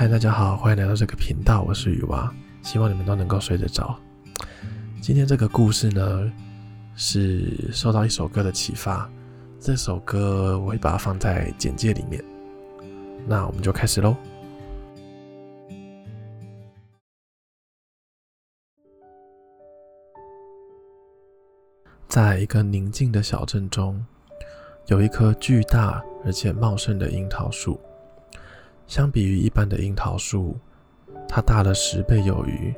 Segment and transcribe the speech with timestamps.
[0.00, 3.98] 嗨，大家好，欢迎来到这个频道，我是雨娃，希望你们都能够睡得着。
[5.02, 6.32] 今天这个故事呢，
[6.94, 9.10] 是受到一首歌的启发，
[9.58, 12.24] 这首歌我会把它放在简介里面。
[13.26, 14.16] 那我们就开始喽。
[22.06, 24.06] 在一个宁静的小镇中，
[24.86, 27.80] 有一棵巨大而且茂盛的樱桃树。
[28.88, 30.56] 相比于一般的樱桃树，
[31.28, 32.74] 它大了十倍有余。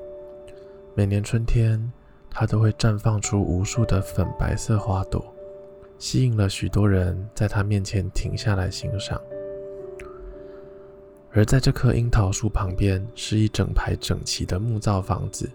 [0.92, 1.80] 每年春天，
[2.28, 5.32] 它都会绽放出无数的粉白色花朵，
[6.00, 9.20] 吸引了许多人在它面前停下来欣赏。
[11.32, 15.48] 而在这棵樱桃树旁边，是一整排整齐的木造房子，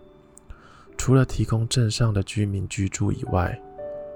[0.97, 3.61] 除了提供镇上的居民居住以外，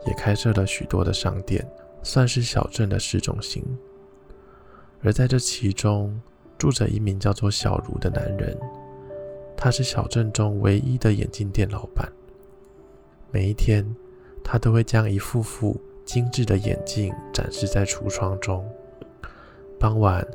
[0.07, 1.70] 也开设了许多的商店，
[2.01, 3.62] 算是小镇的市中心。
[5.01, 6.20] 而在这其中，
[6.59, 8.55] 住着一名叫做小茹的男人，
[9.55, 12.12] 他是小镇中唯一的眼镜店老板。
[13.32, 13.85] 每一天，
[14.43, 18.70] 他都会将一副副精致的眼镜展示在橱窗中。
[19.79, 20.27] 傍晚，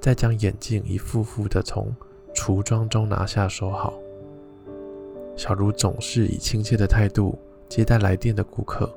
[0.00, 1.94] 再将眼镜一副副的从
[2.34, 3.94] 橱窗中拿下收好。
[5.36, 7.38] 小茹总是以亲切的态度
[7.68, 8.92] 接待来店的顾客。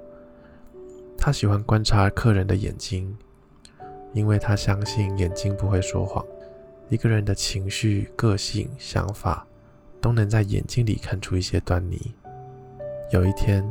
[1.16, 3.16] 他喜欢观察客人的眼睛，
[4.14, 6.26] 因为他相信眼睛不会说谎。
[6.90, 9.46] 一个人的情绪、个性、想法，
[10.00, 12.14] 都能在眼睛里看出一些端倪。
[13.12, 13.68] 有一天，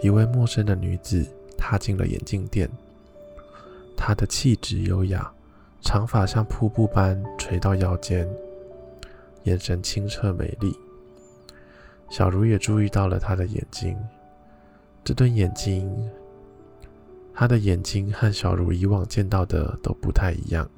[0.00, 1.26] 一位陌生的女子
[1.58, 2.70] 踏进了眼镜店。
[3.96, 5.30] 她的气质优雅，
[5.80, 8.28] 长发像瀑布般垂到腰间，
[9.42, 10.72] 眼神清澈美丽。
[12.08, 13.96] 小茹也注意到了她的眼睛，
[15.02, 15.92] 这对眼睛，
[17.34, 20.68] 她的眼睛和小茹以往见到的都不太一样。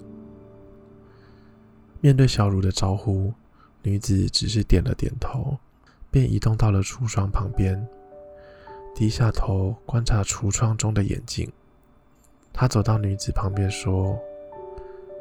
[2.03, 3.33] 面对小茹的招呼，
[3.81, 5.57] 女子只是点了点头，
[6.11, 7.81] 便移动到了橱窗旁边，
[8.93, 11.49] 低下头观察橱窗中的眼镜。
[12.53, 14.19] 她走到女子旁边说：“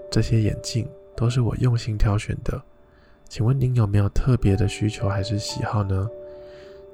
[0.09, 2.59] 这些眼镜都是我用心挑选的，
[3.29, 6.09] 请问您有没有特别的需求还是喜好呢？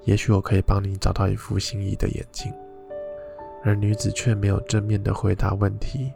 [0.04, 2.54] 也许我可以帮你找到一副心仪的眼镜。”
[3.64, 6.12] 而女子却没有正面的回答问题，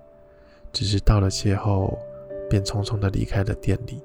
[0.74, 1.98] 只是道了谢后，
[2.51, 4.01] 便匆匆地离开了店里。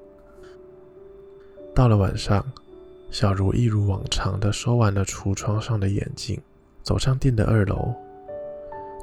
[1.75, 2.45] 到了晚上，
[3.11, 6.39] 小茹一如往常地收完了橱窗上的眼镜，
[6.81, 7.93] 走上店的二楼。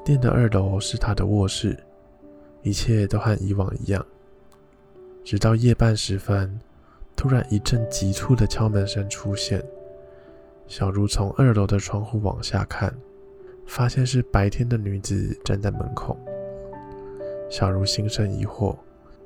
[0.02, 1.78] 店的二楼是她的卧室，
[2.62, 4.04] 一切都和以往一样。
[5.22, 6.58] 直到夜半时分，
[7.14, 9.62] 突然一阵急促的敲门声出现。
[10.66, 12.94] 小茹从二楼的窗户往下看，
[13.66, 16.18] 发现是白天的女子站在门口。
[17.50, 18.74] 小茹心生疑惑。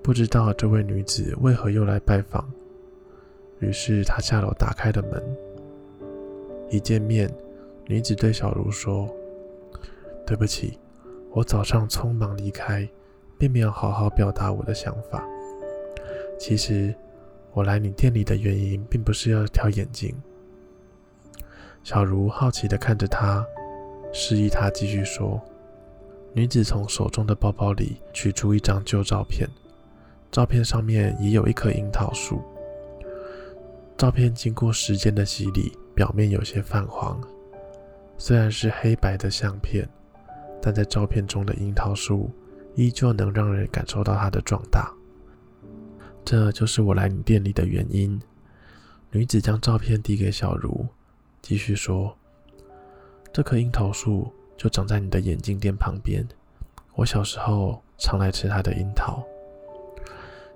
[0.02, 2.50] 不知道这位女子为何又来拜访，
[3.60, 5.22] 于是她下楼打开了门。
[6.70, 7.30] 一见面，
[7.86, 9.08] 女子对小茹说
[10.26, 10.78] ：“对不起，
[11.30, 12.88] 我早上匆忙离开，
[13.38, 15.22] 并没有好好表达我的想法。
[16.38, 16.94] 其实，
[17.52, 20.14] 我来你店里的原因并不是要挑眼镜。”
[21.84, 23.44] 小茹好奇地看着她，
[24.12, 25.40] 示意她继续说。
[26.34, 29.48] 女子从手中的包包里取出一张旧照片。
[30.30, 32.42] 照片上面也有一棵樱桃树。
[33.96, 37.20] 照片经过时间的洗礼，表面有些泛黄。
[38.16, 39.88] 虽然是黑白的相片，
[40.60, 42.30] 但在照片中的樱桃树
[42.74, 44.92] 依旧能让人感受到它的壮大。
[46.24, 48.20] 这就是我来你店里的原因。
[49.10, 50.86] 女子将照片递给小茹，
[51.40, 52.14] 继续说
[53.32, 56.22] ：“这棵樱桃树就长在你的眼镜店旁边。
[56.94, 59.24] 我小时候常来吃它的樱桃。”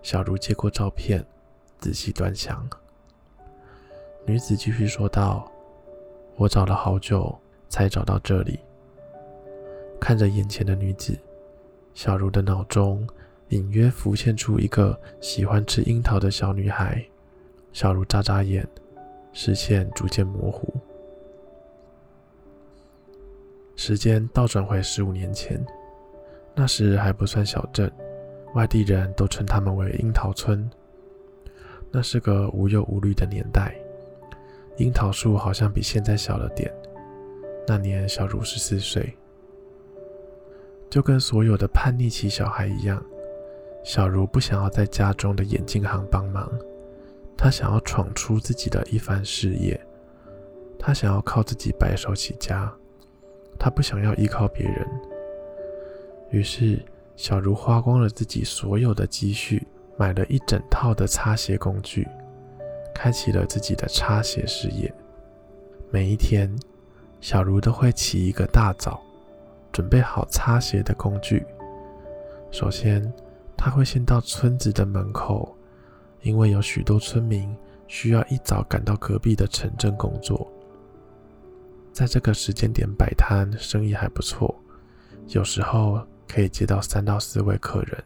[0.02, 1.24] 小茹接过照片，
[1.78, 2.68] 仔细端详。
[4.26, 5.50] 女子继续说道
[6.36, 8.58] ：“我找了好久，才找到这里。”
[10.00, 11.16] 看着眼前的女子，
[11.94, 13.06] 小茹的脑中
[13.50, 17.04] 隐约浮现出一个喜欢吃樱桃的小女孩。
[17.72, 18.66] 小茹眨眨眼，
[19.32, 20.74] 视线逐渐模糊。
[23.76, 25.64] 时间倒转回十五年前，
[26.54, 27.90] 那时还不算小镇。
[28.54, 30.68] 外地人都称他们为樱桃村。
[31.90, 33.74] 那是个无忧无虑的年代，
[34.78, 36.72] 樱桃树好像比现在小了点。
[37.66, 39.14] 那年小茹十四岁，
[40.88, 43.02] 就跟所有的叛逆期小孩一样，
[43.84, 46.50] 小茹不想要在家中的眼镜行帮忙，
[47.36, 49.78] 她想要闯出自己的一番事业，
[50.78, 52.72] 她想要靠自己白手起家，
[53.58, 54.86] 她不想要依靠别人。
[56.30, 56.82] 于是。
[57.22, 59.64] 小茹花光了自己所有的积蓄，
[59.96, 62.04] 买了一整套的擦鞋工具，
[62.92, 64.92] 开启了自己的擦鞋事业。
[65.88, 66.52] 每一天，
[67.20, 69.00] 小茹都会起一个大早，
[69.70, 71.46] 准备好擦鞋的工具。
[72.50, 73.00] 首先，
[73.56, 75.56] 她会先到村子的门口，
[76.22, 80.50] 因为有许多村民需要一早赶到隔壁的城镇工作。
[81.92, 84.52] 在这个时间点摆摊，生意还不错，
[85.28, 88.02] 有时候可以接到三到四位客人。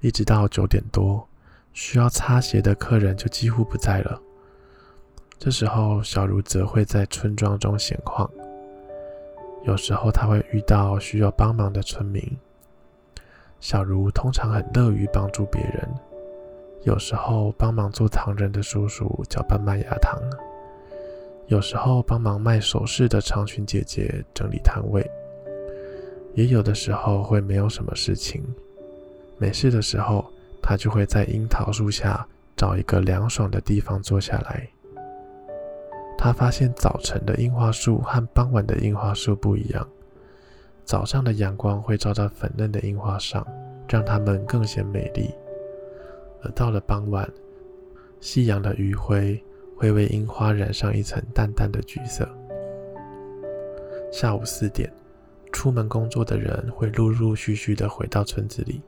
[0.00, 1.26] 一直到九点多，
[1.72, 4.20] 需要擦鞋的客人就几乎不在了。
[5.38, 8.30] 这时候，小茹则会在村庄中闲逛。
[9.64, 12.22] 有时候，她会遇到需要帮忙的村民。
[13.60, 15.88] 小茹通常很乐于帮助别人。
[16.82, 20.20] 有时候，帮忙做糖人的叔叔搅拌麦芽糖；
[21.46, 25.02] 有时候，帮忙卖首饰的长裙姐姐整理摊位；
[26.34, 28.42] 也有的时候会没有什么事情。
[29.38, 30.24] 没事的时候，
[30.62, 32.26] 他就会在樱桃树下
[32.56, 34.68] 找一个凉爽的地方坐下来。
[36.16, 39.86] 他发现早晨的樱花树和傍晚的樱花树不一样。
[40.84, 43.46] 早上的阳光会照在粉嫩的樱花上，
[43.88, 45.30] 让它们更显美丽；
[46.42, 47.28] 而到了傍晚，
[48.20, 49.42] 夕阳的余晖
[49.76, 52.28] 会为樱花染上一层淡淡的橘色。
[54.12, 54.90] 下午四点，
[55.54, 58.82] 出门工作的人会陆陆续续的回到村子里。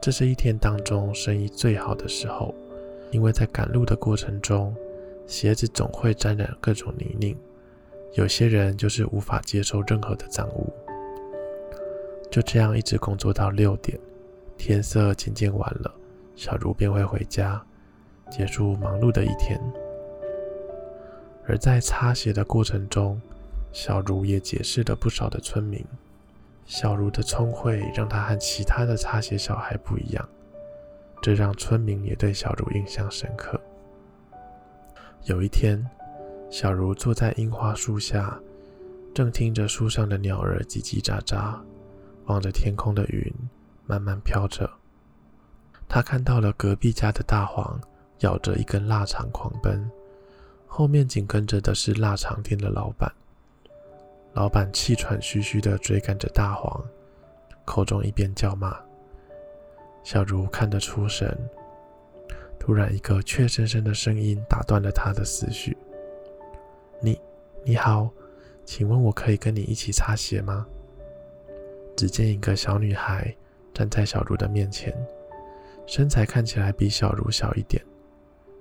[0.00, 2.54] 这是一天当中生意最好的时候，
[3.10, 4.74] 因为在赶路的过程中，
[5.26, 7.36] 鞋子总会沾染各种泥泞。
[8.14, 10.72] 有些人就是无法接受任何的脏物。
[12.30, 13.98] 就这样一直工作到六点，
[14.56, 15.94] 天色渐渐晚了，
[16.34, 17.62] 小茹便会回家，
[18.30, 19.60] 结束忙碌的一天。
[21.46, 23.20] 而在擦鞋的过程中，
[23.76, 25.84] 小茹也解释了不少的村民。
[26.64, 30.28] 小茹的聪慧让她和其他的擦鞋小孩不一样，
[31.20, 33.60] 这让村民也对小茹印象深刻。
[35.24, 35.86] 有一天，
[36.50, 38.40] 小茹坐在樱花树下，
[39.12, 41.54] 正听着树上的鸟儿叽叽喳喳，
[42.24, 43.30] 望着天空的云
[43.84, 44.70] 慢慢飘着。
[45.86, 47.78] 她看到了隔壁家的大黄
[48.20, 49.90] 咬着一根腊肠狂奔，
[50.66, 53.12] 后面紧跟着的是腊肠店的老板。
[54.36, 56.84] 老板气喘吁吁地追赶着大黄，
[57.64, 58.78] 口中一边叫骂。
[60.04, 61.34] 小茹看得出神，
[62.58, 65.74] 突然一个怯生生的声音打断了他的思绪
[67.00, 67.18] ：“你，
[67.64, 68.10] 你好，
[68.66, 70.66] 请问我可以跟你一起擦鞋吗？”
[71.96, 73.34] 只见一个小女孩
[73.72, 74.94] 站在小茹的面前，
[75.86, 77.82] 身材看起来比小茹小一点，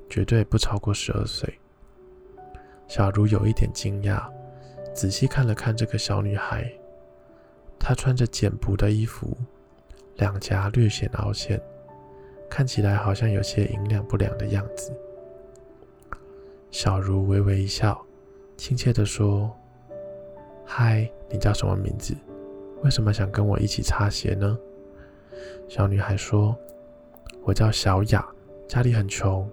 [0.09, 1.53] 绝对不超过十二岁。
[2.87, 4.25] 小茹有一点惊讶。
[4.95, 6.71] 仔细看了看这个小女孩，
[7.77, 9.35] 她穿着简朴的衣服，
[10.15, 11.61] 两颊略显凹陷，
[12.49, 14.93] 看起来好像有些营养不良的样子。
[16.71, 18.01] 小茹微微一笑，
[18.55, 19.53] 亲切地说
[20.65, 22.15] ：“嗨，你叫什么名字？
[22.81, 24.57] 为什么想跟我一起擦鞋呢？”
[25.67, 26.55] 小女孩说
[27.43, 28.25] ：“我叫小雅，
[28.65, 29.45] 家里很穷，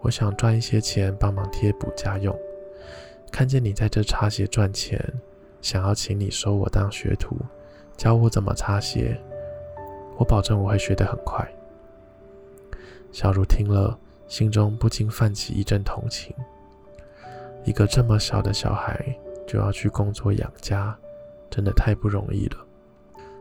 [0.00, 2.34] 我想赚一些钱帮忙贴补家用。”
[3.30, 5.00] 看见你在这擦鞋赚钱，
[5.60, 7.36] 想要请你收我当学徒，
[7.96, 9.18] 教我怎么擦鞋。
[10.16, 11.48] 我保证我会学得很快。
[13.12, 16.34] 小茹听了，心中不禁泛起一阵同情。
[17.64, 19.04] 一个这么小的小孩
[19.46, 20.96] 就要去工作养家，
[21.50, 22.66] 真的太不容易了。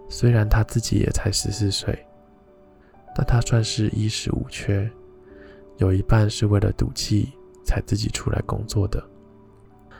[0.10, 2.06] 虽然他自己也才十四岁，
[3.15, 4.89] 但他算是衣食无缺，
[5.77, 7.34] 有一半是为了赌气
[7.65, 9.03] 才自己出来工作的。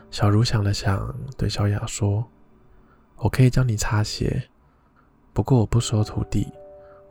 [0.09, 2.25] 小茹想了想，对小雅说
[3.17, 4.49] ：“我可以教你擦鞋，
[5.33, 6.47] 不过我不收徒弟，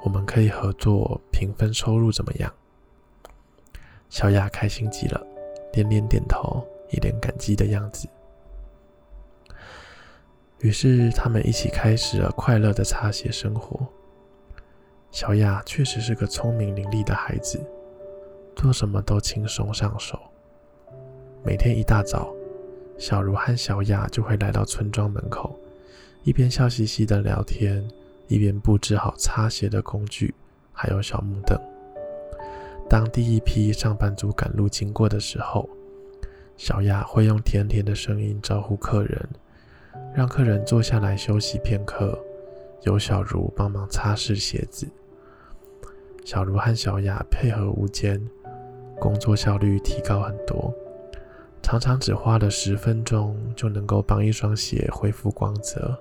[0.02, 2.52] 我们可以合作平分收入，怎么样？”
[4.08, 5.24] 小雅开心极了，
[5.72, 8.08] 连连点头，一脸感激的样子。
[10.60, 13.86] 于是他们一起开始了快乐的擦鞋生活。
[15.10, 17.64] 小雅确实是个聪明伶俐的孩子，
[18.54, 20.18] 做什么都轻松上手。
[21.44, 22.34] 每天一大早，
[22.98, 25.58] 小茹和小雅就会来到村庄门口，
[26.22, 27.86] 一边笑嘻嘻的聊天，
[28.26, 30.34] 一边布置好擦鞋的工具，
[30.72, 31.58] 还有小木凳。
[32.88, 35.68] 当第一批上班族赶路经过的时候，
[36.56, 39.28] 小雅会用甜甜的声音招呼客人，
[40.14, 42.18] 让客人坐下来休息片刻，
[42.82, 44.86] 由小茹帮忙擦拭鞋子。
[46.24, 48.20] 小茹和小雅配合无间，
[48.98, 50.74] 工作效率提高很多。
[51.66, 55.98] 常常只花了十分钟就能够帮一双鞋恢复光泽。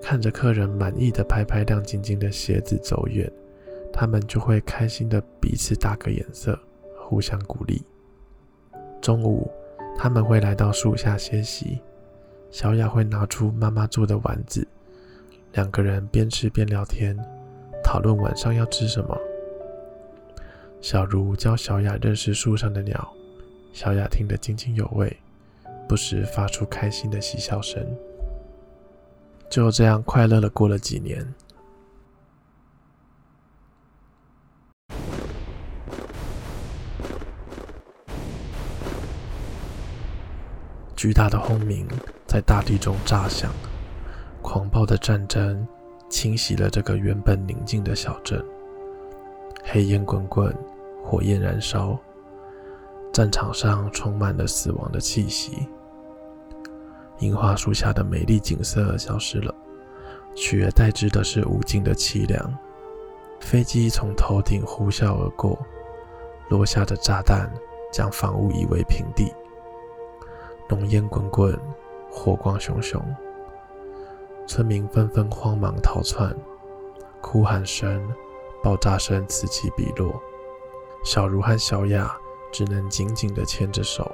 [0.00, 3.30] 看着客人满意的拍拍亮晶晶的鞋子走远，
[3.92, 6.58] 他们就会开心的彼此打个眼色，
[6.96, 7.84] 互相鼓励。
[9.02, 9.50] 中午，
[9.98, 11.78] 他们会来到树下歇息，
[12.50, 14.66] 小雅会拿出妈妈做的丸子，
[15.52, 17.14] 两个人边吃边聊天，
[17.84, 19.14] 讨论晚上要吃什么。
[20.80, 23.12] 小茹教小雅认识树上的鸟，
[23.72, 25.16] 小雅听得津津有味，
[25.88, 27.82] 不时发出开心的嬉笑声。
[29.50, 31.26] 就这样快乐的过了几年。
[40.94, 41.88] 巨大的轰鸣
[42.28, 43.52] 在大地中炸响，
[44.40, 45.66] 狂暴的战争
[46.08, 48.44] 侵袭了这个原本宁静的小镇。
[49.64, 50.54] 黑烟滚滚，
[51.04, 51.98] 火焰燃烧，
[53.12, 55.68] 战场上充满了死亡的气息。
[57.18, 59.54] 樱花树下的美丽景色消失了，
[60.34, 62.52] 取而代之的是无尽的凄凉。
[63.38, 65.58] 飞机从头顶呼啸而过，
[66.48, 67.52] 落下的炸弹
[67.92, 69.32] 将房屋夷为平地。
[70.68, 71.58] 浓烟滚滚，
[72.10, 73.00] 火光熊熊，
[74.46, 76.34] 村民纷纷慌忙逃窜，
[77.20, 78.08] 哭喊声、
[78.62, 80.18] 爆炸声此起彼落。
[81.04, 82.16] 小茹和小雅
[82.52, 84.08] 只能紧紧地牵着手，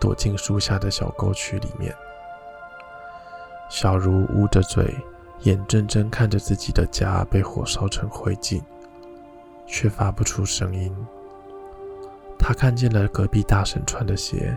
[0.00, 1.94] 躲进树下的小沟渠里面。
[3.68, 4.94] 小茹捂着嘴，
[5.40, 8.62] 眼睁睁看着自己的家被火烧成灰烬，
[9.66, 10.90] 却发不出声音。
[12.38, 14.56] 她看见了隔壁大婶穿的鞋，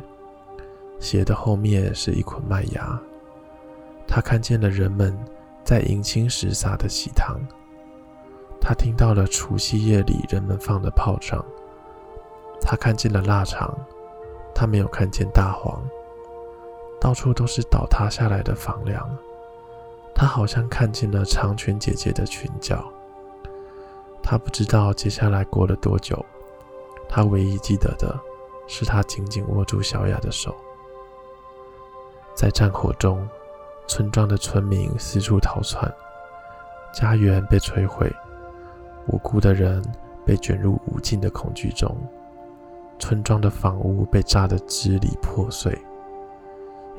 [0.99, 2.97] 鞋的后面是一捆麦芽。
[4.07, 5.17] 她看见了人们
[5.63, 7.39] 在迎亲时撒的喜糖。
[8.61, 11.43] 她听到了除夕夜里人们放的炮仗。
[12.61, 13.75] 他看见了腊肠，
[14.53, 15.83] 他没有看见大黄。
[16.99, 19.09] 到处都是倒塌下来的房梁，
[20.13, 22.83] 他好像看见了长裙姐姐的裙角。
[24.21, 26.23] 他不知道接下来过了多久，
[27.09, 28.15] 他唯一记得的
[28.67, 30.55] 是他紧紧握住小雅的手。
[32.35, 33.27] 在战火中，
[33.87, 35.91] 村庄的村民四处逃窜，
[36.93, 38.09] 家园被摧毁，
[39.07, 39.83] 无辜的人
[40.23, 41.97] 被卷入无尽的恐惧中，
[43.01, 45.75] 村庄的房屋被炸得支离破碎。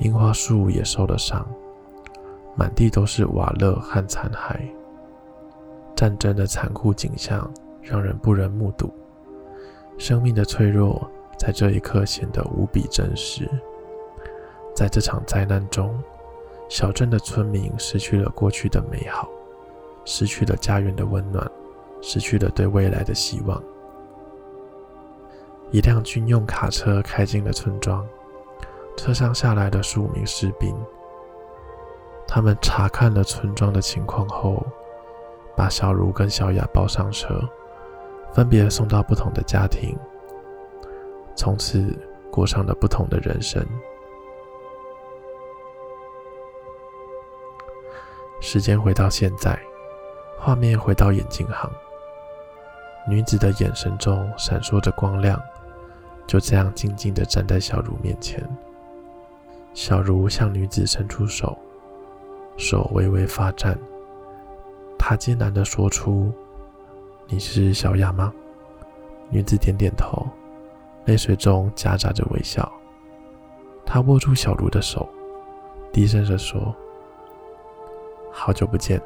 [0.01, 1.47] 樱花树也受了伤，
[2.57, 4.59] 满地都是瓦砾和残骸。
[5.95, 7.49] 战争的残酷景象
[7.81, 8.93] 让人不忍目睹，
[9.97, 13.49] 生命的脆弱在这一刻显得无比真实。
[14.75, 15.97] 在这场灾难中，
[16.69, 19.29] 小镇的村民失去了过去的美好，
[20.05, 21.49] 失去了家园的温暖，
[22.01, 23.63] 失去了对未来的希望。
[25.73, 28.07] 一辆军用卡车开进了村庄。
[28.95, 30.77] 车上下来的数名士兵，
[32.29, 34.63] 他们查看了村庄的情况后，
[35.57, 37.41] 把小茹跟小雅抱上车，
[38.35, 39.97] 分别送到不同的家庭，
[41.35, 41.99] 从此
[42.31, 43.67] 过上了不同的人生。
[48.43, 49.59] 时间回到现在，
[50.39, 51.71] 画面回到眼镜行，
[53.09, 55.41] 女子的眼神中闪烁着光亮，
[56.27, 58.43] 就这样静静地站在小茹面前。
[59.75, 61.57] 小茹向女子伸出手，
[62.57, 63.79] 手微微发颤。
[64.99, 66.33] 她艰难地说出
[67.27, 68.33] ：“你是小雅吗？”
[69.31, 70.27] 女子点点头，
[71.07, 72.71] 泪水中夹杂着微笑。
[73.85, 75.09] 她握住小茹的手，
[75.93, 76.75] 低声地说
[78.31, 79.01] ：“好久不见。”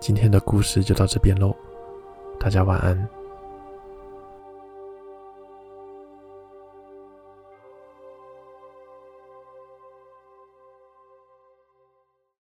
[0.00, 1.54] 今天的故事就到这边喽，
[2.38, 3.17] 大家晚安。